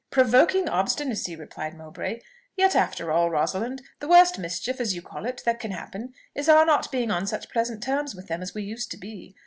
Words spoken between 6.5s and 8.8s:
not being on such pleasant terms with them as we